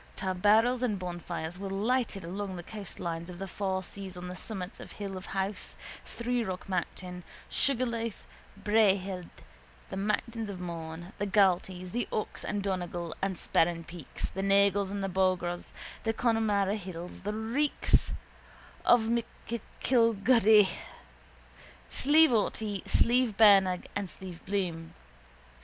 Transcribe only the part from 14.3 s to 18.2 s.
the Nagles and the Bograghs, the Connemara hills, the reeks